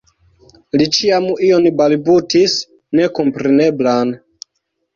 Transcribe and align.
Li 0.81 0.87
ĉiam 0.95 1.27
ion 1.49 1.67
balbutis 1.83 2.57
nekompreneblan. 3.01 4.19